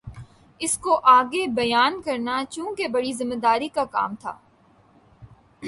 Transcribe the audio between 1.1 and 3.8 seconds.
آگے بیان کرنا چونکہ بڑی ذمہ داری